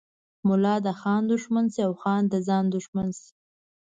[0.47, 3.29] ملا د خان دښمن شي او خان د ځان دښمن شي.